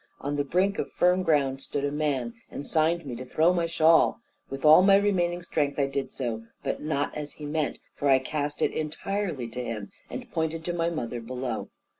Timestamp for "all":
4.65-4.81